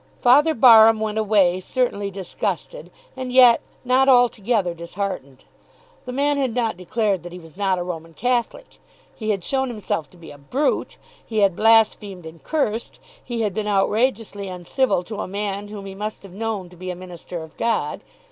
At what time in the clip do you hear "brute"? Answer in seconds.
10.39-10.97